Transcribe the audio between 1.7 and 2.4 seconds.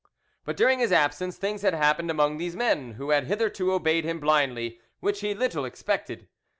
happened among